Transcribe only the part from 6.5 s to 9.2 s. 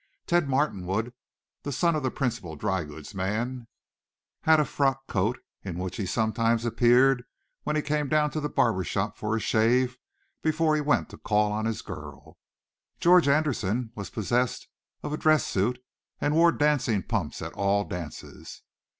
appeared when he came down to the barber shop